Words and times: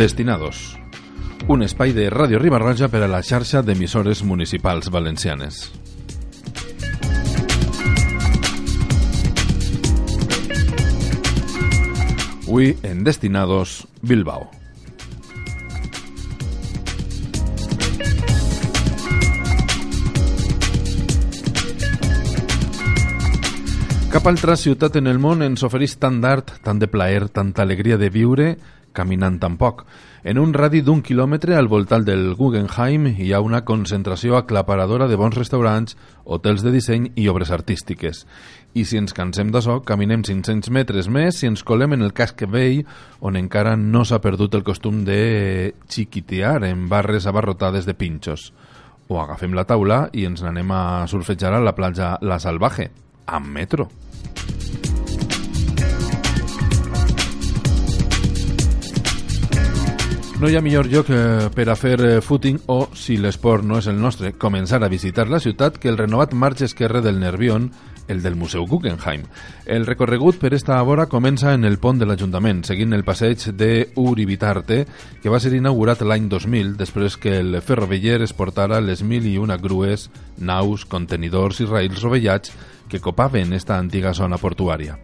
Destinados. 0.00 0.78
Un 1.44 1.60
espai 1.60 1.90
de 1.92 2.06
Ràdio 2.08 2.38
Ribarroja 2.40 2.86
per 2.88 3.02
a 3.04 3.08
la 3.12 3.18
xarxa 3.20 3.60
d'emissores 3.60 4.22
municipals 4.24 4.88
valencianes. 4.88 5.58
Avui 12.48 12.72
en 12.80 13.04
Destinados, 13.04 13.84
Bilbao. 14.00 14.48
Cap 24.08 24.26
altra 24.26 24.56
ciutat 24.56 24.96
en 24.96 25.12
el 25.12 25.20
món 25.20 25.44
ens 25.44 25.60
ofereix 25.62 26.00
tant 26.00 26.22
d'art, 26.24 26.56
tant 26.64 26.80
de 26.80 26.88
plaer, 26.88 27.28
tanta 27.28 27.68
alegria 27.68 28.00
de 28.00 28.08
viure, 28.08 28.54
caminant 28.92 29.38
tan 29.40 29.56
poc. 29.60 29.84
En 30.22 30.36
un 30.36 30.52
radi 30.52 30.82
d'un 30.84 31.00
quilòmetre 31.00 31.54
al 31.56 31.68
voltant 31.72 32.04
del 32.04 32.34
Guggenheim 32.36 33.06
hi 33.08 33.30
ha 33.32 33.40
una 33.40 33.62
concentració 33.64 34.36
aclaparadora 34.36 35.06
de 35.08 35.16
bons 35.16 35.38
restaurants, 35.38 35.96
hotels 36.24 36.64
de 36.66 36.72
disseny 36.74 37.08
i 37.16 37.28
obres 37.32 37.52
artístiques. 37.54 38.26
I 38.74 38.84
si 38.84 39.00
ens 39.00 39.16
cansem 39.16 39.48
d'això, 39.50 39.80
caminem 39.86 40.22
500 40.26 40.70
metres 40.74 41.08
més 41.08 41.40
i 41.42 41.48
ens 41.48 41.64
colem 41.66 41.96
en 41.96 42.04
el 42.04 42.12
casc 42.12 42.44
vell, 42.50 42.84
on 43.20 43.38
encara 43.40 43.76
no 43.80 44.04
s'ha 44.04 44.20
perdut 44.20 44.54
el 44.54 44.66
costum 44.66 45.04
de 45.08 45.72
xiquitear 45.88 46.60
en 46.68 46.88
barres 46.92 47.26
abarrotades 47.26 47.88
de 47.88 47.96
pinxos. 47.96 48.50
O 49.08 49.18
agafem 49.18 49.56
la 49.56 49.66
taula 49.66 50.04
i 50.12 50.28
ens 50.28 50.44
n'anem 50.44 50.70
a 50.70 50.84
surfejar 51.10 51.56
a 51.56 51.64
la 51.64 51.74
platja 51.74 52.16
La 52.22 52.38
Salvaje, 52.38 52.90
amb 53.26 53.50
metro. 53.56 53.88
No 60.40 60.48
hi 60.48 60.54
ha 60.56 60.62
millor 60.64 60.86
lloc 60.88 61.10
eh, 61.12 61.50
per 61.52 61.66
a 61.68 61.74
fer 61.76 61.98
eh, 62.00 62.20
footing 62.24 62.62
o, 62.72 62.86
si 62.96 63.18
l'esport 63.20 63.60
no 63.60 63.76
és 63.76 63.90
el 63.90 63.98
nostre, 64.00 64.30
començar 64.40 64.78
a 64.80 64.88
visitar 64.88 65.26
la 65.28 65.36
ciutat 65.44 65.76
que 65.76 65.90
el 65.92 65.98
renovat 66.00 66.32
marge 66.32 66.64
esquerre 66.64 67.02
del 67.04 67.20
Nervión, 67.20 67.66
el 68.08 68.22
del 68.22 68.38
Museu 68.40 68.64
Guggenheim. 68.64 69.26
El 69.66 69.84
recorregut 69.84 70.40
per 70.40 70.54
esta 70.56 70.80
vora 70.80 71.10
comença 71.12 71.52
en 71.52 71.68
el 71.68 71.76
pont 71.76 72.00
de 72.00 72.08
l'Ajuntament, 72.08 72.64
seguint 72.64 72.96
el 72.96 73.04
passeig 73.04 73.50
de 73.52 73.90
Uribitarte, 74.00 74.86
que 75.20 75.28
va 75.28 75.44
ser 75.44 75.52
inaugurat 75.60 76.00
l'any 76.00 76.32
2000, 76.32 76.72
després 76.80 77.20
que 77.20 77.36
el 77.44 77.60
ferroveller 77.60 78.22
es 78.24 78.32
portara 78.32 78.80
les 78.80 79.04
mil 79.04 79.28
i 79.28 79.36
una 79.36 79.60
grues, 79.60 80.08
naus, 80.40 80.88
contenidors 80.88 81.60
i 81.60 81.68
rails 81.68 82.00
rovellats 82.00 82.56
que 82.88 83.04
copaven 83.04 83.52
esta 83.52 83.76
antiga 83.76 84.16
zona 84.16 84.40
portuària. 84.40 84.96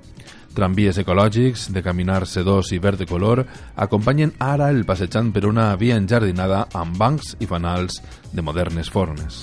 Tramvies 0.57 0.97
ecològics, 1.03 1.67
de 1.69 1.83
caminar 1.85 2.23
sedós 2.25 2.71
i 2.73 2.79
verd 2.81 3.03
de 3.03 3.07
color, 3.07 3.43
acompanyen 3.77 4.33
ara 4.41 4.71
el 4.73 4.87
passejant 4.89 5.29
per 5.35 5.45
una 5.45 5.69
via 5.77 5.99
enjardinada 6.01 6.63
amb 6.73 6.97
bancs 6.97 7.35
i 7.45 7.49
fanals 7.51 8.01
de 8.33 8.41
modernes 8.41 8.89
formes. 8.89 9.43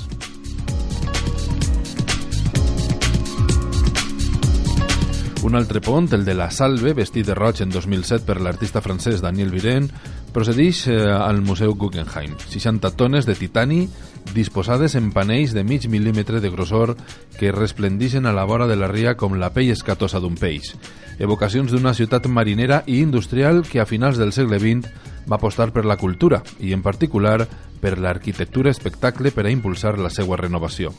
Un 5.43 5.59
altre 5.59 5.83
pont, 5.85 6.07
el 6.17 6.25
de 6.25 6.33
la 6.33 6.49
Salve, 6.49 6.95
vestit 6.97 7.27
de 7.27 7.37
roig 7.37 7.61
en 7.61 7.69
2007 7.69 8.25
per 8.25 8.39
l'artista 8.41 8.81
francès 8.81 9.21
Daniel 9.21 9.53
Viren, 9.53 9.89
procedeix 10.33 10.87
eh, 10.87 10.97
al 11.11 11.41
Museu 11.41 11.75
Guggenheim. 11.79 12.35
60 12.49 12.91
tones 12.97 13.27
de 13.29 13.35
titani 13.37 13.87
disposades 14.33 14.95
en 14.95 15.11
panells 15.13 15.53
de 15.53 15.63
mig 15.63 15.85
mil·límetre 15.91 16.41
de 16.41 16.49
grossor 16.49 16.95
que 17.39 17.51
resplendixen 17.53 18.25
a 18.25 18.33
la 18.33 18.45
vora 18.49 18.67
de 18.67 18.77
la 18.79 18.89
ria 18.91 19.15
com 19.15 19.37
la 19.37 19.53
pell 19.53 19.71
escatosa 19.71 20.19
d'un 20.23 20.35
peix. 20.39 20.73
Evocacions 21.19 21.71
d'una 21.71 21.93
ciutat 21.93 22.25
marinera 22.27 22.81
i 22.87 23.01
industrial 23.03 23.61
que 23.67 23.79
a 23.79 23.85
finals 23.89 24.17
del 24.17 24.33
segle 24.33 24.59
XX 24.59 24.89
va 25.29 25.37
apostar 25.37 25.71
per 25.71 25.85
la 25.85 25.97
cultura 25.97 26.41
i, 26.59 26.73
en 26.73 26.81
particular, 26.81 27.45
per 27.79 27.99
l'arquitectura 27.99 28.71
espectacle 28.71 29.31
per 29.31 29.45
a 29.45 29.53
impulsar 29.53 29.99
la 29.99 30.09
seva 30.09 30.39
renovació 30.39 30.93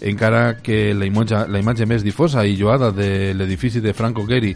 encara 0.00 0.58
que 0.62 0.94
la 0.94 1.06
imatge, 1.06 1.46
la 1.48 1.60
imatge 1.60 1.86
més 1.88 2.04
difosa 2.04 2.44
i 2.44 2.56
lloada 2.56 2.90
de 2.92 3.32
l'edifici 3.34 3.80
de 3.80 3.94
Franco 3.94 4.26
Gehry 4.26 4.54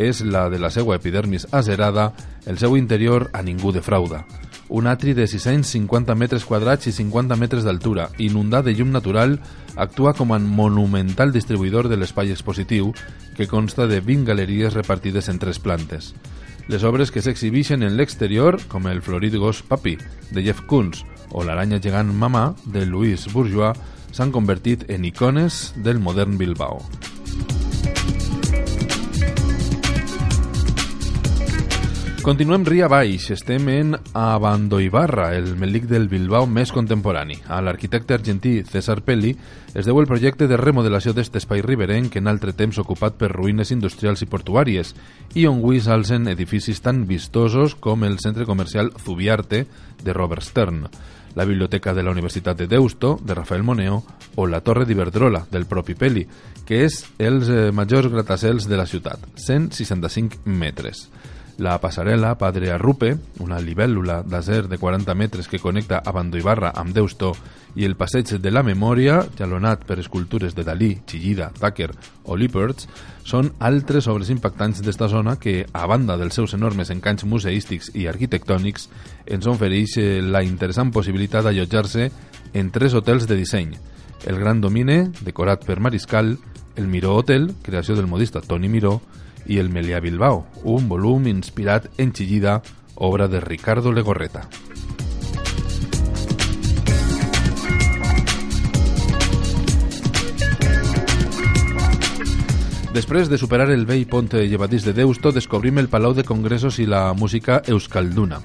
és 0.00 0.22
la 0.24 0.48
de 0.48 0.58
la 0.58 0.70
seva 0.72 0.96
epidermis 0.96 1.46
acerada, 1.52 2.14
el 2.46 2.58
seu 2.58 2.76
interior 2.76 3.28
a 3.32 3.42
ningú 3.44 3.72
defrauda. 3.72 4.24
Un 4.70 4.86
atri 4.86 5.12
de 5.14 5.26
650 5.26 6.14
metres 6.14 6.44
quadrats 6.46 6.86
i 6.86 6.92
50 6.94 7.36
metres 7.36 7.66
d'altura, 7.66 8.08
inundat 8.18 8.64
de 8.64 8.74
llum 8.78 8.92
natural, 8.94 9.40
actua 9.76 10.14
com 10.14 10.32
a 10.32 10.38
monumental 10.38 11.34
distribuïdor 11.34 11.90
de 11.90 11.98
l'espai 11.98 12.30
expositiu, 12.30 12.94
que 13.36 13.48
consta 13.50 13.86
de 13.90 14.00
20 14.00 14.28
galeries 14.30 14.74
repartides 14.74 15.28
en 15.28 15.38
tres 15.42 15.58
plantes. 15.58 16.14
Les 16.70 16.84
obres 16.86 17.10
que 17.10 17.20
s'exhibeixen 17.20 17.82
en 17.82 17.96
l'exterior, 17.98 18.60
com 18.70 18.86
el 18.86 19.02
florit 19.02 19.34
gos 19.34 19.64
Papi, 19.66 19.96
de 20.30 20.44
Jeff 20.46 20.62
Koons, 20.70 21.04
o 21.34 21.42
l'aranya 21.42 21.80
gegant 21.82 22.14
Mamà, 22.14 22.52
de 22.64 22.86
Louis 22.86 23.26
Bourgeois, 23.34 23.74
s'han 24.14 24.30
convertit 24.30 24.86
en 24.90 25.04
icones 25.04 25.72
del 25.82 25.98
modern 25.98 26.38
Bilbao. 26.38 26.78
Continuem 32.20 32.66
ria 32.68 32.84
baix, 32.84 33.30
estem 33.32 33.68
en 33.72 33.94
Abandoibarra, 34.12 35.30
el 35.38 35.54
melic 35.56 35.86
del 35.88 36.04
Bilbao 36.12 36.44
més 36.44 36.68
contemporani. 36.68 37.38
A 37.48 37.62
l'arquitecte 37.64 38.12
argentí 38.12 38.58
César 38.68 38.98
Pelli 39.06 39.30
es 39.72 39.88
deu 39.88 39.96
el 40.02 40.08
projecte 40.10 40.44
de 40.50 40.58
remodelació 40.60 41.14
d'est 41.16 41.38
espai 41.40 41.64
riberenc 41.64 42.18
en 42.20 42.28
altre 42.28 42.52
temps 42.52 42.76
ocupat 42.82 43.16
per 43.16 43.30
ruïnes 43.32 43.72
industrials 43.72 44.20
i 44.20 44.28
portuàries 44.28 44.92
i 45.32 45.46
on 45.48 45.62
avui 45.62 45.80
s'alcen 45.80 46.28
edificis 46.28 46.84
tan 46.84 47.06
vistosos 47.08 47.74
com 47.74 48.04
el 48.04 48.20
centre 48.20 48.44
comercial 48.44 48.92
Zubiarte 49.00 49.64
de 50.04 50.12
Robert 50.12 50.44
Stern 50.44 50.84
la 51.34 51.44
Biblioteca 51.44 51.94
de 51.94 52.02
la 52.02 52.10
Universitat 52.10 52.58
de 52.58 52.66
Deusto, 52.66 53.18
de 53.22 53.34
Rafael 53.34 53.62
Moneo, 53.62 54.02
o 54.34 54.46
la 54.46 54.60
Torre 54.60 54.84
d'Iberdrola, 54.84 55.46
del 55.50 55.66
propi 55.66 55.94
Peli, 55.94 56.24
que 56.66 56.84
és 56.84 57.04
els 57.18 57.48
eh, 57.48 57.70
majors 57.72 58.10
gratacels 58.10 58.66
de 58.66 58.76
la 58.76 58.86
ciutat, 58.90 59.22
165 59.38 60.42
metres. 60.44 61.06
La 61.60 61.74
passarel·la 61.76 62.38
Padre 62.40 62.70
Arrupe, 62.72 63.10
una 63.44 63.58
libèl·lula 63.60 64.22
d'acer 64.24 64.62
de 64.64 64.78
40 64.80 65.12
metres 65.12 65.44
que 65.44 65.58
connecta 65.60 65.98
Abandoibarra 66.08 66.70
amb 66.72 66.94
Deusto 66.96 67.34
i 67.76 67.84
el 67.84 67.98
passeig 68.00 68.32
de 68.40 68.50
la 68.50 68.62
memòria, 68.64 69.18
jalonat 69.36 69.84
per 69.84 69.98
escultures 70.00 70.56
de 70.56 70.64
Dalí, 70.64 70.88
Chillida, 71.04 71.50
Tucker 71.60 71.90
o 72.24 72.38
Lippertz, 72.40 72.88
són 73.28 73.52
altres 73.60 74.08
obres 74.08 74.32
impactants 74.32 74.80
d'esta 74.80 75.10
zona 75.12 75.36
que, 75.36 75.66
a 75.68 75.84
banda 75.84 76.16
dels 76.16 76.40
seus 76.40 76.56
enormes 76.56 76.94
encanys 76.96 77.28
museístics 77.28 77.92
i 77.92 78.08
arquitectònics, 78.08 78.88
ens 79.28 79.52
ofereix 79.52 79.98
eh, 80.00 80.08
la 80.24 80.40
interessant 80.40 80.88
possibilitat 80.96 81.44
d'allotjar-se 81.44 82.08
en 82.56 82.72
tres 82.72 82.96
hotels 82.96 83.28
de 83.28 83.36
disseny. 83.36 83.76
El 84.24 84.40
Gran 84.40 84.64
Domine, 84.64 85.10
decorat 85.20 85.68
per 85.68 85.76
Mariscal, 85.76 86.38
el 86.80 86.88
Miró 86.88 87.18
Hotel, 87.20 87.50
creació 87.60 88.00
del 88.00 88.08
modista 88.08 88.40
Toni 88.40 88.72
Miró, 88.72 89.02
i 89.46 89.58
el 89.58 89.70
Melià 89.70 90.00
Bilbao, 90.00 90.44
un 90.64 90.88
volum 90.88 91.28
inspirat 91.30 91.88
en 91.98 92.12
Chillida, 92.12 92.62
obra 92.96 93.28
de 93.28 93.40
Ricardo 93.40 93.92
Legorreta. 93.92 94.48
Després 102.90 103.28
de 103.30 103.38
superar 103.38 103.68
el 103.70 103.84
vell 103.86 104.02
pont 104.10 104.26
llevadís 104.34 104.82
de 104.82 104.92
Deusto, 104.92 105.30
descobrim 105.30 105.78
el 105.78 105.86
Palau 105.88 106.10
de 106.10 106.24
Congressos 106.26 106.80
i 106.82 106.88
la 106.90 107.12
música 107.14 107.62
Euskalduna. 107.70 108.40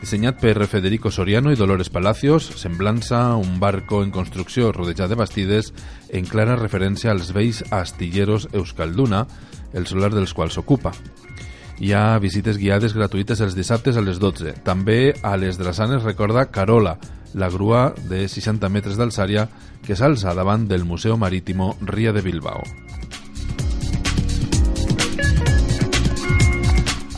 Dissenyat 0.00 0.38
per 0.40 0.64
Federico 0.64 1.10
Soriano 1.12 1.52
i 1.52 1.58
Dolores 1.60 1.90
Palacios, 1.92 2.46
semblança 2.56 3.36
un 3.36 3.58
barco 3.60 4.00
en 4.02 4.08
construcció 4.10 4.72
rodejat 4.72 5.12
de 5.12 5.18
bastides 5.20 5.74
en 6.08 6.24
clara 6.24 6.56
referència 6.56 7.12
als 7.12 7.34
vells 7.36 7.60
astilleros 7.68 8.48
Euskalduna, 8.56 9.26
el 9.74 9.86
solar 9.86 10.12
dels 10.14 10.34
quals 10.34 10.58
s'ocupa. 10.58 10.92
Hi 11.80 11.94
ha 11.96 12.18
visites 12.20 12.58
guiades 12.60 12.92
gratuïtes 12.92 13.40
els 13.40 13.56
dissabtes 13.56 13.96
a 13.96 14.04
les 14.04 14.20
12. 14.20 14.52
També 14.66 15.14
a 15.24 15.36
les 15.40 15.56
Drassanes 15.56 16.04
recorda 16.04 16.50
Carola, 16.52 16.98
la 17.32 17.48
grua 17.48 17.94
de 18.10 18.26
60 18.28 18.68
metres 18.68 19.00
d'alçària 19.00 19.48
que 19.86 19.96
s'alça 19.96 20.34
davant 20.36 20.68
del 20.68 20.84
Museu 20.84 21.16
Marítimo 21.16 21.76
Ria 21.80 22.12
de 22.12 22.20
Bilbao. 22.26 22.60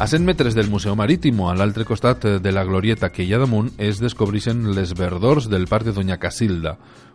A 0.03 0.09
100 0.09 0.25
metres 0.25 0.57
del 0.57 0.67
Museu 0.69 0.97
Marítimo, 0.97 1.49
a 1.49 1.55
l'altre 1.55 1.85
costat 1.87 2.25
de 2.43 2.51
la 2.51 2.65
glorieta 2.67 3.13
que 3.15 3.23
hi 3.23 3.37
ha 3.37 3.39
damunt, 3.39 3.69
es 3.79 4.01
descobreixen 4.03 4.73
les 4.75 4.97
verdors 4.99 5.47
del 5.47 5.69
Parc 5.71 5.87
de 5.87 5.93
Doña 5.95 6.17
Casilda, 6.19 6.73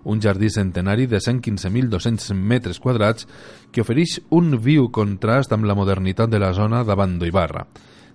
un 0.07 0.21
jardí 0.23 0.47
centenari 0.49 1.03
de 1.05 1.19
115.200 1.19 2.31
metres 2.31 2.79
quadrats 2.79 3.27
que 3.75 3.83
ofereix 3.83 4.21
un 4.31 4.55
viu 4.63 4.87
contrast 4.87 5.51
amb 5.51 5.67
la 5.67 5.75
modernitat 5.75 6.31
de 6.31 6.39
la 6.39 6.53
zona 6.55 6.85
davant 6.87 7.19
d'Ibarra. 7.19 7.67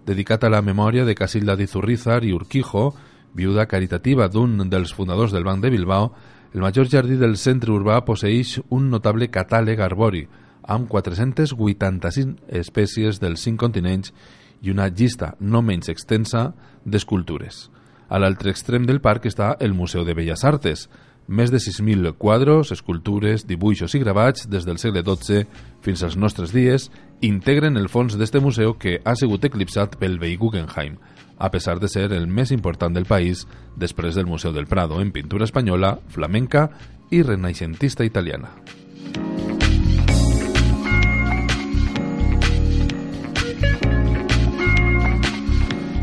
Dedicat 0.08 0.48
a 0.48 0.54
la 0.56 0.64
memòria 0.64 1.04
de 1.04 1.18
Casilda 1.20 1.52
d'Izurrízar 1.52 2.22
i 2.24 2.32
Urquijo, 2.32 2.94
viuda 3.36 3.68
caritativa 3.68 4.32
d'un 4.32 4.70
dels 4.72 4.96
fundadors 4.96 5.36
del 5.36 5.44
Banc 5.44 5.60
de 5.60 5.76
Bilbao, 5.76 6.14
el 6.54 6.64
major 6.64 6.88
jardí 6.88 7.20
del 7.20 7.36
centre 7.36 7.76
urbà 7.76 8.06
posseix 8.08 8.62
un 8.70 8.88
notable 8.88 9.28
catàleg 9.28 9.84
arbori, 9.84 10.30
amb 10.64 10.88
485 10.88 12.56
espècies 12.56 13.20
dels 13.20 13.44
cinc 13.44 13.60
continents 13.60 14.16
i 14.62 14.70
una 14.70 14.88
llista 14.88 15.34
no 15.40 15.62
menys 15.62 15.90
extensa 15.92 16.52
d'escultures. 16.84 17.68
A 18.08 18.18
l'altre 18.20 18.52
extrem 18.52 18.86
del 18.86 19.00
parc 19.00 19.26
està 19.26 19.56
el 19.60 19.74
Museu 19.74 20.04
de 20.04 20.14
Belles 20.14 20.44
Artes, 20.44 20.88
més 21.26 21.52
de 21.52 21.58
6.000 21.62 22.14
quadros, 22.18 22.72
escultures, 22.74 23.46
dibuixos 23.46 23.94
i 23.94 24.00
gravats 24.02 24.48
des 24.50 24.66
del 24.66 24.78
segle 24.82 25.04
XII 25.06 25.46
fins 25.80 26.02
als 26.02 26.18
nostres 26.18 26.52
dies 26.52 26.90
integren 27.22 27.78
el 27.78 27.88
fons 27.88 28.18
d'este 28.18 28.42
museu 28.42 28.74
que 28.74 28.98
ha 29.04 29.14
sigut 29.16 29.46
eclipsat 29.46 29.96
pel 30.00 30.18
veí 30.18 30.36
Guggenheim, 30.36 30.98
a 31.38 31.50
pesar 31.50 31.78
de 31.80 31.88
ser 31.88 32.10
el 32.12 32.26
més 32.26 32.50
important 32.50 32.94
del 32.94 33.06
país 33.06 33.46
després 33.76 34.18
del 34.18 34.26
Museu 34.26 34.52
del 34.52 34.66
Prado 34.66 35.00
en 35.00 35.14
pintura 35.14 35.48
espanyola, 35.48 35.98
flamenca 36.08 36.68
i 37.10 37.22
renaixentista 37.22 38.04
italiana. 38.04 38.81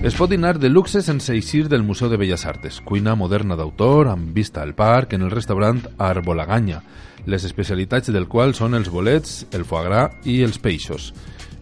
Es 0.02 0.16
pot 0.16 0.30
dinar 0.32 0.54
de 0.64 0.70
luxe 0.70 1.02
sense 1.04 1.34
eixir 1.36 1.66
del 1.68 1.84
Museu 1.84 2.08
de 2.08 2.16
Belles 2.16 2.46
Artes, 2.48 2.78
cuina 2.88 3.18
moderna 3.20 3.58
d'autor, 3.60 4.08
amb 4.08 4.30
vista 4.32 4.62
al 4.64 4.72
parc, 4.72 5.12
en 5.12 5.26
el 5.28 5.32
restaurant 5.34 5.82
Arbolaganya, 6.00 6.80
les 7.28 7.44
especialitats 7.44 8.08
del 8.16 8.30
qual 8.32 8.56
són 8.56 8.80
els 8.80 8.88
bolets, 8.88 9.44
el 9.52 9.66
foie 9.68 9.90
gras 9.90 10.16
i 10.24 10.38
els 10.48 10.56
peixos. 10.64 11.12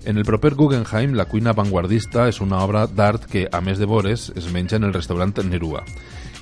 En 0.05 0.21
el 0.21 0.25
proper 0.27 0.53
Guggenheim, 0.53 1.15
la 1.17 1.25
cuina 1.25 1.55
vanguardista 1.57 2.27
és 2.29 2.37
una 2.39 2.61
obra 2.61 2.85
d'art 2.85 3.25
que, 3.25 3.47
a 3.49 3.59
més 3.59 3.81
de 3.81 3.89
vores, 3.89 4.29
es 4.37 4.51
menja 4.53 4.77
en 4.77 4.85
el 4.85 4.93
restaurant 4.93 5.33
Nerua. 5.41 5.81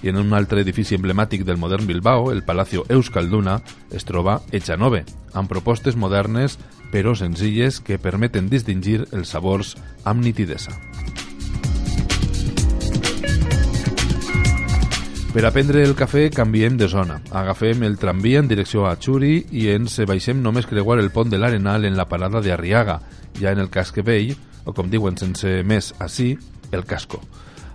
I 0.04 0.12
en 0.12 0.20
un 0.20 0.36
altre 0.36 0.62
edifici 0.68 1.00
emblemàtic 1.00 1.46
del 1.48 1.58
modern 1.58 1.88
Bilbao, 1.88 2.30
el 2.30 2.44
Palacio 2.44 2.84
Euskalduna, 2.90 3.62
es 3.90 4.04
troba 4.04 4.42
Echanove, 4.52 5.06
amb 5.32 5.48
propostes 5.48 5.96
modernes 5.96 6.60
però 6.92 7.16
senzilles 7.16 7.80
que 7.80 7.98
permeten 7.98 8.52
distingir 8.52 9.06
els 9.14 9.32
sabors 9.32 9.78
amb 10.04 10.28
nitidesa. 10.28 10.76
Per 15.36 15.44
a 15.44 15.50
prendre 15.52 15.82
el 15.84 15.98
cafè 16.00 16.30
canviem 16.32 16.78
de 16.80 16.88
zona. 16.88 17.18
Agafem 17.36 17.82
el 17.84 17.98
tramvia 18.00 18.40
en 18.40 18.48
direcció 18.48 18.86
a 18.88 18.94
Churi 18.96 19.34
i 19.52 19.66
ens 19.74 19.98
baixem 20.08 20.40
només 20.40 20.64
creuar 20.64 20.96
el 21.02 21.10
pont 21.12 21.28
de 21.28 21.36
l'Arenal 21.36 21.84
en 21.84 21.98
la 22.00 22.06
parada 22.08 22.40
de 22.40 22.54
Arriaga, 22.56 23.02
ja 23.36 23.52
en 23.52 23.60
el 23.60 23.68
casc 23.68 24.00
vell, 24.00 24.32
o 24.64 24.72
com 24.72 24.88
diuen 24.88 25.20
sense 25.20 25.58
més 25.68 25.92
així, 26.00 26.38
el 26.72 26.86
casco. 26.88 27.20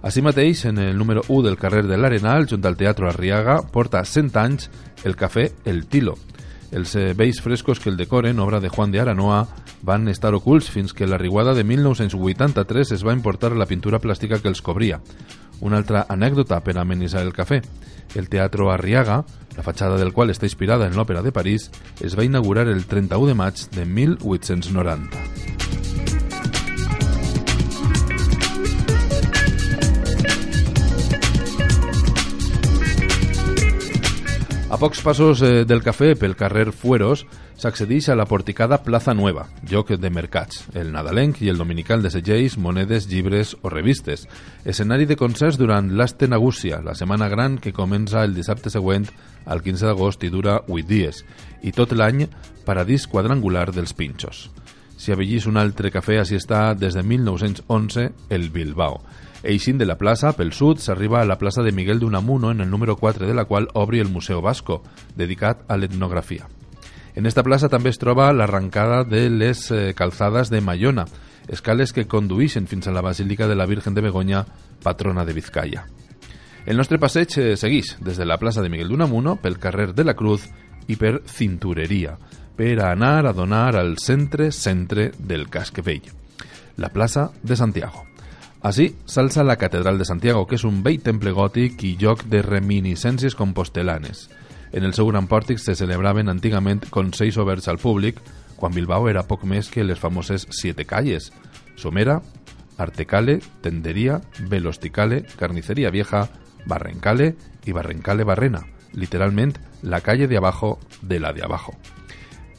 Així 0.00 0.24
mateix, 0.24 0.64
en 0.70 0.80
el 0.80 0.96
número 0.96 1.20
1 1.28 1.42
del 1.50 1.58
carrer 1.60 1.82
de 1.84 1.98
l'Arenal, 2.00 2.48
junt 2.48 2.64
al 2.64 2.80
Teatre 2.80 3.10
Arriaga, 3.10 3.58
porta 3.60 4.06
100 4.08 4.40
anys 4.40 4.70
el 5.04 5.20
cafè 5.20 5.50
El 5.68 5.84
Tilo. 5.84 6.16
Els 6.72 6.94
vells 7.18 7.42
frescos 7.44 7.76
que 7.82 7.90
el 7.92 8.00
decoren, 8.00 8.40
obra 8.40 8.62
de 8.64 8.70
Juan 8.72 8.90
de 8.90 9.02
Aranoa, 9.04 9.42
van 9.82 10.08
estar 10.08 10.32
ocults 10.34 10.70
fins 10.70 10.94
que 10.94 11.06
la 11.06 11.18
riguada 11.18 11.52
de 11.52 11.64
1983 11.64 12.92
es 12.96 13.04
va 13.04 13.12
importar 13.12 13.52
la 13.52 13.68
pintura 13.68 14.00
plàstica 14.00 14.40
que 14.40 14.48
els 14.48 14.62
cobria. 14.62 15.00
Una 15.60 15.80
altra 15.80 16.06
anècdota 16.08 16.60
per 16.64 16.76
amenitzar 16.80 17.24
el 17.26 17.34
cafè. 17.36 17.60
El 18.16 18.28
Teatro 18.28 18.70
Arriaga, 18.72 19.20
la 19.56 19.64
fatxada 19.66 19.98
del 20.00 20.12
qual 20.12 20.32
està 20.32 20.48
inspirada 20.48 20.88
en 20.88 20.96
l'Òpera 20.98 21.22
de 21.22 21.32
París, 21.32 21.70
es 22.00 22.16
va 22.18 22.26
inaugurar 22.26 22.66
el 22.68 22.86
31 22.86 23.30
de 23.30 23.36
maig 23.38 23.66
de 23.76 23.86
1890. 23.86 25.19
A 34.70 34.76
pocs 34.78 35.00
passos 35.02 35.40
eh, 35.42 35.64
del 35.66 35.80
cafè 35.82 36.12
pel 36.14 36.36
carrer 36.38 36.68
Fueros 36.70 37.24
s'accedeix 37.58 38.06
a 38.12 38.14
la 38.14 38.28
porticada 38.30 38.76
Plaza 38.84 39.10
Nueva, 39.18 39.48
lloc 39.66 39.88
de 39.98 40.10
mercats, 40.14 40.60
el 40.78 40.92
nadalenc 40.94 41.40
i 41.42 41.48
el 41.50 41.58
dominical 41.58 42.04
de 42.04 42.12
segells, 42.14 42.54
monedes, 42.54 43.08
llibres 43.10 43.56
o 43.66 43.72
revistes. 43.74 44.28
Escenari 44.62 45.08
de 45.10 45.16
concerts 45.18 45.58
durant 45.58 45.90
l'Astenagúcia, 45.98 46.78
la 46.86 46.94
setmana 46.94 47.26
gran 47.28 47.58
que 47.58 47.74
comença 47.74 48.22
el 48.22 48.36
dissabte 48.36 48.70
següent 48.70 49.08
al 49.50 49.64
15 49.66 49.90
d'agost 49.90 50.22
i 50.22 50.30
dura 50.30 50.60
8 50.68 50.86
dies, 50.86 51.24
i 51.66 51.74
tot 51.74 51.90
l'any 51.90 52.28
paradís 52.62 53.08
quadrangular 53.10 53.72
dels 53.74 53.90
pinxos. 53.98 54.52
Si 54.94 55.10
avellís 55.10 55.50
un 55.50 55.58
altre 55.58 55.90
cafè, 55.90 56.20
així 56.22 56.38
està 56.38 56.76
des 56.78 56.94
de 56.94 57.02
1911, 57.02 58.06
el 58.30 58.48
Bilbao. 58.54 59.02
Eixint 59.42 59.78
de 59.80 59.86
la 59.88 59.96
plaça, 59.96 60.34
pel 60.36 60.52
sud, 60.52 60.82
s'arriba 60.84 61.22
a 61.22 61.24
la 61.24 61.38
plaça 61.40 61.62
de 61.64 61.72
Miguel 61.72 61.98
d'Unamuno, 61.98 62.50
en 62.50 62.60
el 62.60 62.68
número 62.68 62.96
4 62.96 63.26
de 63.26 63.34
la 63.34 63.46
qual 63.46 63.68
obri 63.72 64.00
el 64.00 64.10
Museu 64.12 64.42
Vasco, 64.42 64.82
dedicat 65.16 65.62
a 65.68 65.78
l'etnografia. 65.78 66.44
En 67.16 67.24
esta 67.26 67.42
plaça 67.42 67.70
també 67.72 67.88
es 67.90 67.98
troba 67.98 68.28
l'arrencada 68.32 69.02
de 69.04 69.30
les 69.30 69.70
eh, 69.70 69.94
calzades 69.96 70.50
de 70.50 70.60
Mayona, 70.60 71.06
escales 71.48 71.94
que 71.96 72.06
condueixen 72.06 72.68
fins 72.68 72.86
a 72.86 72.92
la 72.92 73.00
Basílica 73.00 73.48
de 73.48 73.56
la 73.56 73.66
Virgen 73.66 73.94
de 73.94 74.04
Begoña, 74.04 74.44
patrona 74.82 75.24
de 75.24 75.32
Vizcaya. 75.32 75.86
El 76.66 76.76
nostre 76.76 77.00
passeig 77.00 77.32
eh, 77.40 77.56
segueix 77.56 77.96
des 78.04 78.20
de 78.20 78.28
la 78.28 78.36
plaça 78.36 78.60
de 78.60 78.68
Miguel 78.68 78.92
d'Unamuno 78.92 79.38
pel 79.40 79.58
carrer 79.58 79.94
de 79.94 80.04
la 80.04 80.14
Cruz 80.14 80.50
i 80.86 80.98
per 81.00 81.22
Cintureria, 81.24 82.18
per 82.60 82.76
anar 82.84 83.24
a 83.24 83.32
donar 83.32 83.72
al 83.80 83.96
centre-centre 83.96 85.10
del 85.16 85.48
casc 85.48 85.80
vell, 85.80 86.12
la 86.76 86.92
plaça 86.92 87.30
de 87.42 87.56
Santiago. 87.56 88.09
Així 88.62 88.90
s'alça 89.08 89.44
la 89.44 89.56
Catedral 89.56 89.96
de 89.98 90.04
Santiago, 90.04 90.46
que 90.46 90.58
és 90.58 90.66
un 90.68 90.82
vell 90.84 91.00
temple 91.00 91.32
gòtic 91.32 91.80
i 91.88 91.96
lloc 92.00 92.26
de 92.28 92.42
reminiscències 92.42 93.34
compostelanes– 93.38 94.28
en 94.72 94.84
el 94.84 94.94
seu 94.94 95.08
gran 95.10 95.26
pòrtic 95.26 95.58
se 95.58 95.74
celebraven 95.74 96.30
antigament 96.30 96.84
consells 96.94 97.38
oberts 97.42 97.66
al 97.68 97.80
públic 97.82 98.20
quan 98.60 98.74
Bilbao 98.74 99.08
era 99.10 99.24
poc 99.26 99.42
més 99.48 99.70
que 99.72 99.84
les 99.84 99.98
famoses 99.98 100.46
Siete 100.54 100.84
Calles, 100.86 101.32
Somera, 101.76 102.20
Artecale, 102.78 103.40
Tendería, 103.64 104.20
Velosticale, 104.38 105.24
Carnicería 105.38 105.90
Vieja, 105.90 106.28
Barrencale 106.66 107.34
i 107.66 107.72
Barrencale 107.72 108.24
Barrena, 108.24 108.62
literalment 108.92 109.56
la 109.82 110.02
calle 110.02 110.28
de 110.28 110.36
abajo 110.36 110.78
de 111.02 111.18
la 111.18 111.32
de 111.32 111.42
abajo. 111.42 111.74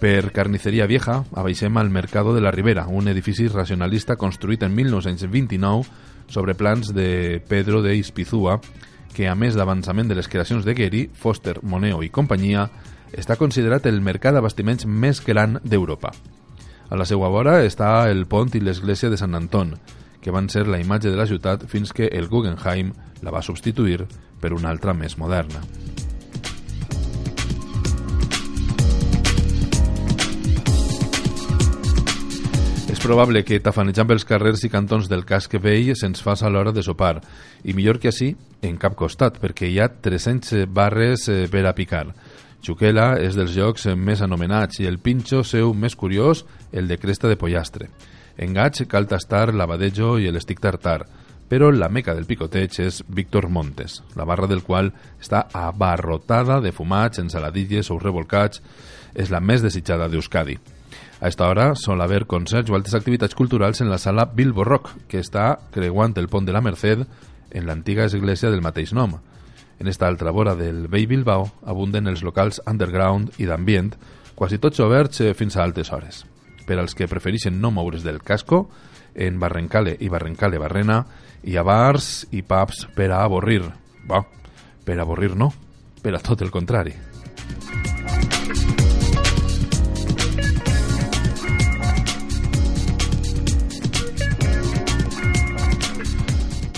Per 0.01 0.31
Carnicería 0.33 0.87
Vieja 0.89 1.19
abaixem 1.37 1.75
al 1.77 1.91
Mercado 1.93 2.33
de 2.33 2.41
la 2.41 2.49
Ribera, 2.49 2.87
un 2.89 3.05
edifici 3.07 3.45
racionalista 3.47 4.15
construït 4.17 4.63
en 4.65 4.73
1929 4.73 5.83
sobre 6.25 6.55
plans 6.57 6.89
de 6.95 7.37
Pedro 7.47 7.83
de 7.85 7.93
Ispizúa 7.95 8.57
que 9.13 9.27
a 9.29 9.35
més 9.37 9.53
d'avançament 9.53 10.09
de 10.09 10.17
les 10.17 10.25
creacions 10.25 10.65
de 10.65 10.73
Gehry, 10.73 11.03
Foster, 11.13 11.59
Moneo 11.61 12.01
i 12.01 12.09
companyia, 12.09 12.65
està 13.13 13.37
considerat 13.37 13.85
el 13.85 14.01
mercat 14.01 14.33
d'abastiments 14.33 14.87
més 14.89 15.21
gran 15.21 15.59
d'Europa. 15.61 16.15
A 16.89 16.97
la 16.97 17.05
seva 17.05 17.29
vora 17.29 17.59
està 17.61 18.09
el 18.09 18.25
pont 18.25 18.49
i 18.57 18.63
l'església 18.65 19.13
de 19.13 19.21
Sant 19.21 19.37
Anton, 19.37 19.75
que 20.17 20.33
van 20.33 20.49
ser 20.49 20.65
la 20.65 20.81
imatge 20.81 21.13
de 21.13 21.19
la 21.19 21.29
ciutat 21.29 21.69
fins 21.69 21.93
que 21.93 22.09
el 22.09 22.25
Guggenheim 22.25 22.89
la 23.21 23.37
va 23.37 23.45
substituir 23.45 24.07
per 24.41 24.55
una 24.57 24.73
altra 24.73 24.97
més 24.97 25.19
moderna. 25.21 25.61
Probable 33.01 33.41
que 33.43 33.57
tafanejant 33.63 34.07
pels 34.09 34.23
carrers 34.29 34.61
i 34.65 34.69
cantons 34.69 35.07
del 35.09 35.23
casc 35.25 35.55
vell 35.63 35.91
se'ns 35.97 36.21
a 36.27 36.49
l'hora 36.49 36.71
de 36.71 36.83
sopar, 36.83 37.21
i 37.63 37.73
millor 37.73 37.99
que 37.99 38.09
així, 38.09 38.35
en 38.61 38.77
cap 38.77 38.95
costat, 38.95 39.39
perquè 39.41 39.65
hi 39.69 39.79
ha 39.79 39.87
300 39.89 40.67
barres 40.69 41.27
eh, 41.29 41.47
per 41.49 41.65
a 41.65 41.73
picar. 41.73 42.13
Xuquela 42.61 43.17
és 43.17 43.35
dels 43.35 43.55
llocs 43.55 43.87
més 43.97 44.21
anomenats 44.21 44.79
i 44.79 44.85
el 44.85 44.99
pinxo 44.99 45.43
seu 45.43 45.73
més 45.73 45.95
curiós, 45.95 46.45
el 46.71 46.87
de 46.87 46.97
cresta 46.97 47.27
de 47.27 47.37
pollastre. 47.37 47.89
En 48.37 48.53
gaig 48.53 48.83
cal 48.87 49.07
tastar 49.07 49.53
l'abadejo 49.53 50.17
i 50.19 50.29
l'estic 50.29 50.61
tartar, 50.61 51.05
però 51.49 51.71
la 51.71 51.89
meca 51.89 52.13
del 52.13 52.27
picoteig 52.29 52.77
és 52.85 53.01
Víctor 53.07 53.49
Montes, 53.49 54.03
la 54.15 54.25
barra 54.25 54.47
del 54.47 54.61
qual 54.63 54.93
està 55.19 55.47
abarrotada 55.53 56.61
de 56.61 56.71
fumats, 56.71 57.19
ensaladilles 57.19 57.89
o 57.89 57.97
revolcats, 57.99 58.61
és 59.15 59.33
la 59.33 59.41
més 59.41 59.65
desitjada 59.65 60.07
d'Euskadi. 60.07 60.59
A 61.19 61.27
esta 61.27 61.47
hora 61.47 61.75
sol 61.75 62.01
haver 62.01 62.25
concerts 62.25 62.71
o 62.71 62.75
altres 62.75 62.95
activitats 62.97 63.35
culturals 63.35 63.81
en 63.81 63.89
la 63.89 63.99
sala 63.99 64.25
Bilbo 64.25 64.63
Rock, 64.63 64.95
que 65.07 65.21
està 65.21 65.59
creuant 65.71 66.15
el 66.17 66.29
pont 66.29 66.45
de 66.45 66.55
la 66.55 66.61
Merced 66.61 67.05
en 67.51 67.67
l'antiga 67.67 68.05
església 68.05 68.49
del 68.49 68.63
mateix 68.65 68.93
nom. 68.93 69.19
En 69.79 69.87
esta 69.87 70.07
altra 70.07 70.31
vora 70.31 70.55
del 70.55 70.87
vell 70.87 71.07
Bilbao 71.09 71.47
abunden 71.65 72.07
els 72.07 72.23
locals 72.23 72.61
underground 72.69 73.33
i 73.41 73.47
d'ambient, 73.49 73.95
quasi 74.35 74.57
tots 74.57 74.79
oberts 74.79 75.21
eh, 75.21 75.33
fins 75.33 75.57
a 75.57 75.63
altes 75.63 75.91
hores. 75.91 76.23
Per 76.65 76.77
als 76.79 76.95
que 76.95 77.09
prefereixen 77.09 77.59
no 77.61 77.71
moure's 77.73 78.05
del 78.05 78.21
casco, 78.21 78.67
en 79.15 79.39
Barrencale 79.39 79.97
i 79.99 80.09
Barrencale 80.09 80.61
Barrena 80.61 81.03
hi 81.43 81.57
ha 81.57 81.65
bars 81.67 82.27
i 82.31 82.45
pubs 82.45 82.85
per 82.95 83.11
a 83.11 83.23
avorrir. 83.25 83.63
Bo, 84.07 84.25
per 84.85 84.99
a 84.99 85.05
avorrir 85.05 85.35
no, 85.35 85.51
per 86.01 86.15
a 86.15 86.23
tot 86.23 86.41
el 86.45 86.53
contrari. 86.53 87.10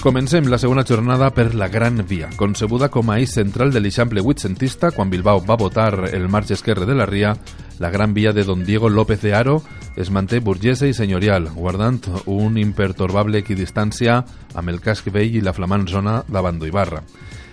Comencem 0.03 0.49
la 0.51 0.57
segona 0.59 0.83
jornada 0.83 1.29
per 1.31 1.55
la 1.55 1.69
Gran 1.69 2.01
Via, 2.05 2.27
concebuda 2.35 2.89
com 2.91 3.07
a 3.07 3.21
eix 3.21 3.37
central 3.37 3.69
de 3.71 3.79
l'Eixample 3.79 4.19
vuitcentista 4.19 4.89
quan 4.91 5.07
Bilbao 5.07 5.39
va 5.47 5.55
votar 5.55 6.09
el 6.09 6.27
marge 6.27 6.57
esquerre 6.57 6.83
de 6.83 6.97
la 6.99 7.05
Ria 7.07 7.31
La 7.79 7.89
Gran 7.89 8.13
Via 8.13 8.33
de 8.33 8.43
Don 8.43 8.65
Diego 8.65 8.89
López 8.89 9.21
de 9.21 9.33
Aro 9.33 9.61
es 9.95 10.11
manté 10.11 10.41
burgesa 10.41 10.89
i 10.91 10.93
senyorial, 10.93 11.47
guardant 11.55 12.01
un 12.25 12.59
impertorbable 12.59 13.39
equidistància 13.39 14.17
amb 14.53 14.75
el 14.75 14.81
casc 14.83 15.07
vell 15.07 15.39
i 15.39 15.45
la 15.45 15.55
flamant 15.55 15.87
zona 15.87 16.19
d'Abando 16.27 16.67
Ibarra. 16.67 16.99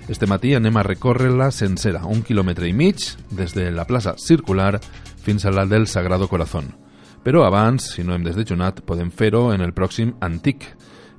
Este 0.09 0.27
matí 0.27 0.57
anem 0.59 0.75
a 0.75 0.83
recórrer-la 0.83 1.53
sencera, 1.55 2.03
un 2.03 2.27
quilòmetre 2.27 2.67
i 2.67 2.75
mig, 2.75 3.13
des 3.31 3.55
de 3.55 3.71
la 3.71 3.87
plaça 3.87 4.19
Circular 4.19 4.81
fins 5.23 5.47
a 5.47 5.55
la 5.55 5.69
del 5.71 5.87
Sagrado 5.87 6.27
Corazón. 6.27 6.75
Però 7.23 7.47
abans, 7.47 7.93
si 7.95 8.03
no 8.03 8.17
hem 8.17 8.27
desdejunat, 8.27 8.83
podem 8.83 9.15
fer-ho 9.15 9.53
en 9.55 9.63
el 9.63 9.71
pròxim 9.71 10.17
Antic, 10.19 10.67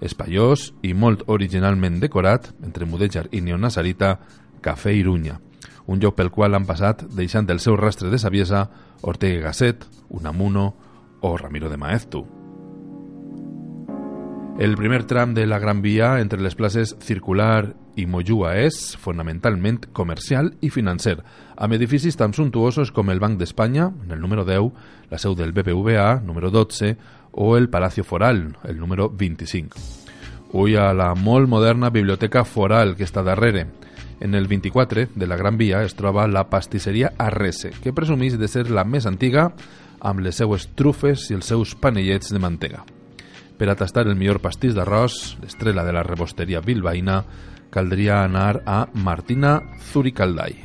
espaiós 0.01 0.71
i 0.81 0.93
molt 0.93 1.23
originalment 1.29 2.01
decorat, 2.01 2.51
entre 2.65 2.89
Mudèjar 2.89 3.27
i 3.31 3.41
Neonazarita, 3.45 4.17
Cafè 4.61 4.93
Irunya, 4.97 5.39
un 5.87 6.01
lloc 6.01 6.17
pel 6.17 6.31
qual 6.33 6.57
han 6.57 6.67
passat, 6.67 7.05
deixant 7.15 7.49
el 7.49 7.61
seu 7.63 7.77
rastre 7.77 8.09
de 8.09 8.19
saviesa, 8.21 8.67
Ortega 9.01 9.47
Gasset, 9.47 9.87
Unamuno 10.09 10.73
o 11.21 11.37
Ramiro 11.37 11.69
de 11.69 11.77
Maeztu. 11.77 12.40
El 14.59 14.75
primer 14.75 15.05
tram 15.05 15.33
de 15.33 15.47
la 15.47 15.59
Gran 15.59 15.81
Via 15.81 16.19
entre 16.19 16.41
les 16.41 16.55
places 16.55 16.95
Circular 16.99 17.73
i 17.95 18.05
Mollua 18.05 18.57
és, 18.61 18.95
fonamentalment, 18.99 19.79
comercial 19.95 20.51
i 20.61 20.69
financer, 20.69 21.15
amb 21.55 21.73
edificis 21.73 22.19
tan 22.19 22.35
suntuosos 22.35 22.91
com 22.91 23.09
el 23.09 23.19
Banc 23.23 23.39
d'Espanya, 23.39 23.89
en 24.03 24.11
el 24.11 24.21
número 24.21 24.45
10, 24.45 24.69
la 25.09 25.17
seu 25.17 25.33
del 25.39 25.55
BBVA, 25.55 26.21
número 26.21 26.51
12, 26.51 26.95
o 27.31 27.55
el 27.57 27.69
Palacio 27.69 28.03
Foral, 28.03 28.57
el 28.67 28.77
número 28.77 29.09
25. 29.09 29.79
Uy 30.53 30.75
a 30.75 30.91
la 30.93 31.15
molt 31.15 31.47
moderna 31.47 31.89
Biblioteca 31.89 32.43
Foral 32.43 32.97
que 32.99 33.07
està 33.07 33.23
darrere. 33.23 33.69
En 34.19 34.35
el 34.35 34.47
24 34.51 35.07
de 35.15 35.27
la 35.27 35.37
Gran 35.39 35.57
Via 35.57 35.81
es 35.81 35.95
troba 35.95 36.27
la 36.27 36.49
pastisseria 36.51 37.13
Arrese, 37.17 37.71
que 37.81 37.93
presumís 37.93 38.37
de 38.37 38.51
ser 38.51 38.69
la 38.69 38.83
més 38.83 39.07
antiga 39.07 39.53
amb 40.01 40.19
les 40.19 40.35
seues 40.37 40.67
trufes 40.75 41.29
i 41.31 41.39
els 41.39 41.47
seus 41.47 41.73
panellets 41.73 42.35
de 42.35 42.39
mantega. 42.39 42.83
Per 43.61 43.69
a 43.69 43.75
tastar 43.77 44.07
el 44.09 44.15
millor 44.17 44.39
pastís 44.41 44.73
d'arròs, 44.73 45.35
l'estrela 45.37 45.83
de 45.85 45.91
la 45.93 46.01
rebosteria 46.01 46.63
bilbaïna, 46.65 47.19
caldria 47.69 48.23
anar 48.25 48.63
a 48.65 48.87
Martina 49.05 49.51
Zuricaldai. 49.91 50.55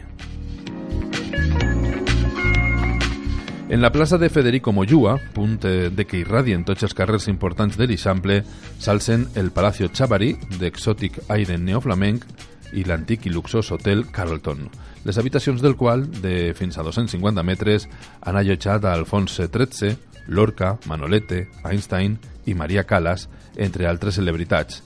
En 3.69 3.83
la 3.85 3.91
plaça 3.93 4.17
de 4.17 4.31
Federico 4.33 4.73
Mollua, 4.73 5.19
punt 5.35 5.59
de 5.61 6.07
que 6.09 6.23
irradien 6.23 6.65
tots 6.65 6.87
els 6.89 6.97
carrers 6.97 7.29
importants 7.29 7.77
de 7.77 7.85
l'Ixample, 7.85 8.39
s'alcen 8.81 9.27
el 9.37 9.51
Palacio 9.53 9.91
Chavari, 9.93 10.31
d'exòtic 10.57 11.19
aire 11.37 11.59
neoflamenc, 11.61 12.25
i 12.73 12.87
l'antic 12.89 13.27
i 13.29 13.33
luxós 13.35 13.75
hotel 13.77 14.07
Carlton, 14.09 14.71
les 15.05 15.19
habitacions 15.21 15.61
del 15.61 15.77
qual, 15.77 16.07
de 16.23 16.55
fins 16.57 16.81
a 16.81 16.87
250 16.89 17.45
metres, 17.45 17.91
han 18.23 18.41
allotjat 18.41 18.89
a 18.89 18.97
Alfonso 18.97 19.45
XIII, 19.45 19.99
Lorca, 20.33 20.79
Manolete, 20.89 21.45
Einstein 21.63 22.17
i 22.47 22.55
Maria 22.55 22.85
Callas, 22.85 23.29
entre 23.57 23.87
altres 23.87 24.17
celebritats. 24.17 24.83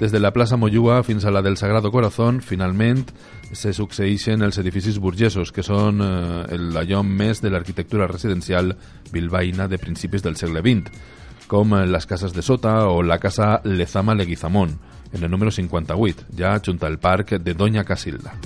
Des 0.00 0.12
de 0.12 0.20
la 0.20 0.32
plaça 0.32 0.56
Mollua 0.56 1.02
fins 1.04 1.26
a 1.26 1.30
la 1.30 1.42
del 1.42 1.58
Sagrado 1.60 1.90
Corazón, 1.92 2.40
finalment, 2.40 3.04
se 3.52 3.74
succeeixen 3.76 4.40
els 4.40 4.56
edificis 4.62 4.96
burgesos, 4.98 5.52
que 5.52 5.64
són 5.66 6.00
eh, 6.00 6.56
l'allò 6.56 7.02
més 7.04 7.42
de 7.44 7.50
l'arquitectura 7.52 8.08
residencial 8.08 8.72
bilbaïna 9.12 9.68
de 9.68 9.78
principis 9.82 10.24
del 10.24 10.38
segle 10.40 10.62
XX, 10.64 10.88
com 11.50 11.74
les 11.74 12.06
cases 12.06 12.32
de 12.32 12.46
Sota 12.46 12.86
o 12.88 13.02
la 13.02 13.18
casa 13.18 13.58
Lezama 13.64 14.14
Leguizamón, 14.14 14.78
en 15.12 15.24
el 15.24 15.30
número 15.30 15.50
58, 15.50 16.30
ja 16.38 16.56
junt 16.64 16.80
al 16.86 17.00
parc 17.02 17.36
de 17.42 17.54
Doña 17.54 17.84
Casilda. 17.84 18.38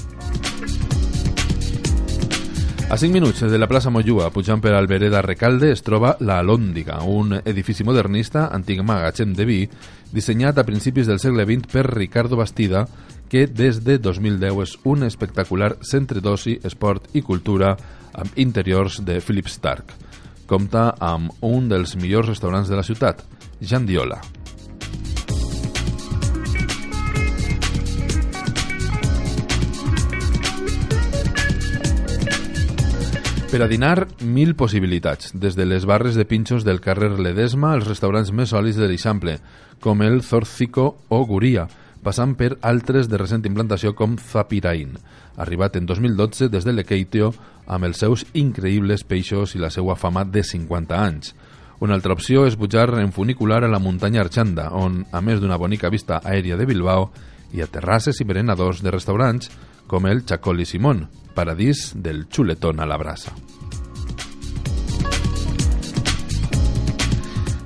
A 2.90 2.98
5 2.98 3.12
minuts 3.12 3.40
de 3.40 3.58
la 3.58 3.66
plaça 3.66 3.88
Mollua, 3.90 4.28
pujant 4.30 4.60
per 4.60 4.74
Albereda 4.76 5.22
Recalde, 5.24 5.70
es 5.72 5.80
troba 5.82 6.12
la 6.20 6.36
Alòndiga, 6.42 6.98
un 7.08 7.32
edifici 7.40 7.82
modernista, 7.82 8.44
antic 8.52 8.82
magatzem 8.84 9.32
de 9.34 9.46
vi, 9.48 9.56
dissenyat 10.12 10.60
a 10.60 10.66
principis 10.68 11.08
del 11.08 11.18
segle 11.18 11.46
XX 11.48 11.72
per 11.72 11.86
Ricardo 11.88 12.36
Bastida, 12.36 12.84
que 13.32 13.46
des 13.48 13.80
de 13.88 13.96
2010 13.98 14.62
és 14.66 14.76
un 14.84 15.08
espectacular 15.08 15.72
centre 15.80 16.20
d'oci, 16.20 16.58
esport 16.62 17.08
i 17.16 17.24
cultura 17.24 17.72
amb 18.12 18.36
interiors 18.36 19.00
de 19.02 19.18
Philip 19.24 19.48
Stark. 19.48 19.96
Compta 20.46 20.90
amb 21.00 21.32
un 21.40 21.72
dels 21.72 21.96
millors 21.96 22.28
restaurants 22.28 22.68
de 22.68 22.76
la 22.76 22.86
ciutat, 22.86 23.24
Jan 23.64 23.88
Diola. 23.88 24.20
Per 33.54 33.62
a 33.62 33.68
dinar, 33.70 34.08
mil 34.18 34.56
possibilitats, 34.58 35.28
des 35.38 35.54
de 35.54 35.62
les 35.62 35.84
barres 35.86 36.16
de 36.18 36.24
pinxos 36.26 36.64
del 36.66 36.80
carrer 36.82 37.12
Ledesma 37.22 37.68
als 37.70 37.86
restaurants 37.86 38.32
més 38.34 38.50
sòlids 38.50 38.80
de 38.80 38.88
l'Eixample, 38.90 39.36
com 39.78 40.00
el 40.02 40.24
Zorzico 40.26 40.88
o 41.06 41.20
Guria, 41.22 41.68
passant 42.02 42.32
per 42.34 42.56
altres 42.66 43.06
de 43.06 43.20
recent 43.20 43.46
implantació 43.46 43.92
com 43.94 44.16
Zapirain, 44.18 44.96
arribat 45.38 45.78
en 45.78 45.86
2012 45.86 46.48
des 46.50 46.66
de 46.66 46.74
l'Ekeitio 46.74 47.28
amb 47.70 47.86
els 47.86 48.02
seus 48.02 48.24
increïbles 48.34 49.06
peixos 49.06 49.54
i 49.54 49.62
la 49.62 49.70
seva 49.70 49.94
fama 49.94 50.24
de 50.26 50.42
50 50.42 50.98
anys. 50.98 51.30
Una 51.78 51.94
altra 51.94 52.18
opció 52.18 52.48
és 52.50 52.58
pujar 52.58 52.88
en 52.98 53.14
funicular 53.14 53.62
a 53.62 53.70
la 53.70 53.78
muntanya 53.78 54.24
Arxanda, 54.26 54.72
on, 54.74 55.04
a 55.14 55.22
més 55.22 55.38
d'una 55.38 55.60
bonica 55.62 55.94
vista 55.94 56.18
aèria 56.26 56.58
de 56.58 56.66
Bilbao, 56.66 57.06
hi 57.54 57.62
ha 57.62 57.70
terrasses 57.70 58.18
i 58.20 58.26
berenadors 58.26 58.82
de 58.82 58.90
restaurants 58.90 59.50
com 59.86 60.08
el 60.10 60.24
Chacol 60.26 60.60
i 60.60 60.66
Simón, 60.66 61.06
paradís 61.34 61.92
del 61.94 62.26
xuletón 62.26 62.80
a 62.80 62.86
la 62.86 62.98
brasa. 62.98 63.34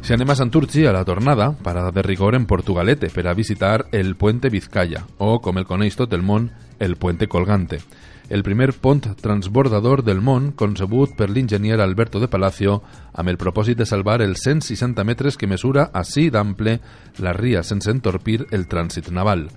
Si 0.03 0.15
anem 0.15 0.31
a 0.33 0.37
Santurci 0.37 0.87
a 0.87 0.93
la 0.93 1.05
tornada, 1.05 1.53
parada 1.53 1.91
de 1.93 2.03
rigor 2.03 2.35
en 2.35 2.47
Portugalete 2.47 3.11
per 3.13 3.27
a 3.29 3.35
visitar 3.35 3.87
el 3.93 4.17
Puente 4.17 4.49
Vizcaya, 4.49 5.05
o, 5.19 5.41
com 5.41 5.59
el 5.61 5.67
coneix 5.69 5.97
tot 5.97 6.13
el 6.17 6.23
món, 6.25 6.51
el 6.81 6.97
Puente 6.97 7.29
Colgante, 7.29 7.83
el 8.29 8.43
primer 8.43 8.75
pont 8.77 9.05
transbordador 9.21 10.03
del 10.05 10.21
món 10.21 10.53
concebut 10.53 11.15
per 11.17 11.31
l'enginyer 11.31 11.81
Alberto 11.81 12.21
de 12.21 12.29
Palacio 12.29 12.83
amb 13.13 13.33
el 13.33 13.41
propòsit 13.41 13.79
de 13.79 13.87
salvar 13.89 14.21
els 14.21 14.45
160 14.45 15.05
metres 15.05 15.37
que 15.37 15.49
mesura 15.49 15.89
així 15.93 16.29
d'ample 16.29 16.79
la 17.25 17.33
ria 17.33 17.63
sense 17.65 17.91
entorpir 17.91 18.45
el 18.53 18.69
trànsit 18.69 19.09
naval 19.13 19.49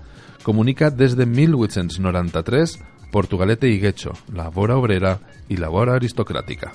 comunica 0.42 0.90
des 0.90 1.16
de 1.16 1.26
1893 1.26 2.78
Portugalete 3.12 3.68
i 3.68 3.78
Guecho, 3.78 4.12
la 4.34 4.48
vora 4.48 4.76
obrera 4.76 5.18
i 5.48 5.56
la 5.56 5.68
vora 5.68 5.94
aristocràtica. 5.94 6.72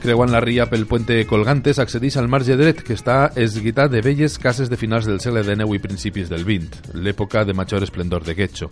Creuant 0.00 0.30
la 0.32 0.40
ria 0.40 0.64
pel 0.64 0.86
puente 0.88 1.18
Colgantes 1.28 1.78
accedeix 1.78 2.16
al 2.16 2.28
marge 2.32 2.56
dret, 2.56 2.78
que 2.84 2.94
està 2.96 3.32
esguitat 3.36 3.90
de 3.92 4.00
velles 4.00 4.38
cases 4.40 4.70
de 4.72 4.78
finals 4.80 5.04
del 5.08 5.20
segle 5.20 5.42
XIX 5.44 5.76
i 5.76 5.82
principis 5.82 6.30
del 6.32 6.46
XX, 6.46 6.94
l'època 6.96 7.44
de 7.44 7.56
major 7.56 7.84
esplendor 7.84 8.24
de 8.24 8.36
Guecho. 8.38 8.70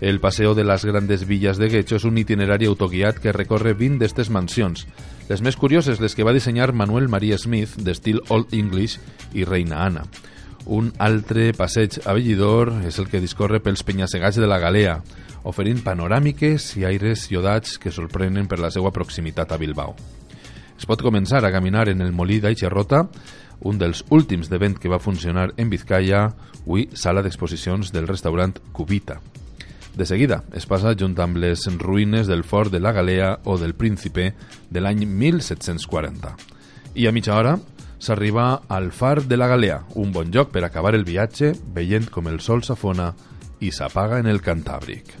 El 0.00 0.20
Paseo 0.20 0.54
de 0.54 0.64
las 0.64 0.84
Grandes 0.84 1.26
Villas 1.26 1.56
de 1.56 1.68
Guecho 1.68 1.96
és 1.96 2.04
un 2.04 2.18
itinerari 2.18 2.66
autoguiat 2.66 3.20
que 3.22 3.32
recorre 3.32 3.76
20 3.78 4.00
d'estes 4.02 4.30
mansions, 4.30 4.86
les 5.28 5.40
més 5.40 5.56
curioses 5.56 6.00
les 6.02 6.14
que 6.14 6.24
va 6.26 6.34
dissenyar 6.34 6.72
Manuel 6.76 7.08
Maria 7.08 7.38
Smith, 7.38 7.76
d'estil 7.78 8.20
Old 8.28 8.52
English 8.52 8.98
i 9.32 9.46
Reina 9.48 9.84
Anna. 9.86 10.02
Un 10.66 10.90
altre 10.98 11.52
passeig 11.56 12.00
avellidor 12.04 12.72
és 12.88 12.98
el 12.98 13.08
que 13.12 13.20
discorre 13.20 13.60
pels 13.60 13.84
penyassegats 13.84 14.40
de 14.40 14.48
la 14.48 14.58
Galea, 14.58 14.98
oferint 15.44 15.82
panoràmiques 15.84 16.70
i 16.80 16.86
aires 16.88 17.28
iodats 17.30 17.78
que 17.78 17.92
sorprenen 17.92 18.48
per 18.48 18.58
la 18.60 18.72
seva 18.72 18.92
proximitat 18.92 19.52
a 19.52 19.60
Bilbao. 19.60 19.94
Es 20.74 20.88
pot 20.88 21.04
començar 21.04 21.44
a 21.44 21.52
caminar 21.54 21.86
en 21.92 22.02
el 22.02 22.12
molí 22.12 22.40
d'Aixerrota, 22.40 23.04
un 23.64 23.78
dels 23.78 24.02
últims 24.10 24.50
de 24.50 24.58
vent 24.58 24.76
que 24.80 24.90
va 24.90 24.98
funcionar 24.98 25.52
en 25.56 25.70
Vizcaya, 25.70 26.26
avui 26.64 26.88
sala 26.92 27.22
d'exposicions 27.22 27.92
del 27.92 28.08
restaurant 28.10 28.56
Cubita. 28.72 29.20
De 29.94 30.06
seguida 30.06 30.42
es 30.58 30.66
passa 30.66 30.94
junt 30.98 31.14
amb 31.22 31.38
les 31.38 31.68
ruïnes 31.78 32.26
del 32.26 32.42
fort 32.42 32.72
de 32.72 32.80
la 32.82 32.92
Galea 32.92 33.38
o 33.44 33.58
del 33.58 33.76
Príncipe 33.78 34.32
de 34.70 34.80
l'any 34.82 35.04
1740. 35.06 36.34
I 36.98 37.06
a 37.06 37.12
mitja 37.14 37.36
hora 37.38 37.58
s'arriba 38.02 38.64
al 38.68 38.90
far 38.90 39.22
de 39.22 39.38
la 39.38 39.46
Galea, 39.46 39.84
un 39.94 40.10
bon 40.12 40.34
lloc 40.34 40.50
per 40.50 40.64
acabar 40.64 40.94
el 40.98 41.06
viatge 41.06 41.54
veient 41.74 42.10
com 42.10 42.26
el 42.28 42.40
sol 42.40 42.66
s'afona 42.66 43.12
i 43.60 43.70
s'apaga 43.70 44.18
en 44.18 44.26
el 44.26 44.42
Cantàbric. 44.42 45.14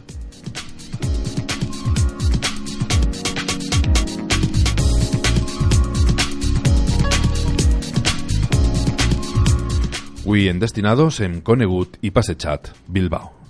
Avui 10.34 10.48
en 10.50 10.58
Destinados 10.58 11.20
hem 11.22 11.36
conegut 11.46 11.94
i 12.02 12.10
passejat 12.10 12.72
Bilbao. 12.90 13.43